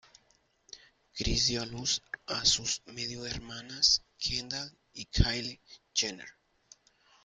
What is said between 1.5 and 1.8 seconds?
a